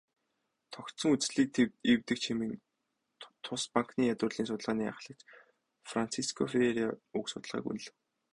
"Тогтсон 0.73 1.09
үзлийг 1.15 1.49
эвдэгч" 1.91 2.23
хэмээн 2.27 2.53
тус 3.45 3.63
банкны 3.73 4.03
ядуурлын 4.13 4.47
судалгааны 4.49 4.83
ахлагч 4.89 5.21
Франсиско 5.89 6.41
Ферреира 6.51 6.87
уг 7.17 7.25
судалгааг 7.31 7.65
үнэлэв. 7.69 7.95